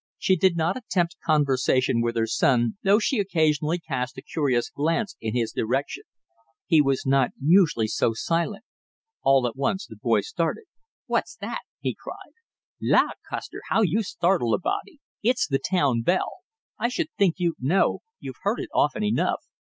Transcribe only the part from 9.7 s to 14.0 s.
the boy started. "What's that?" he cried. "La, Custer, how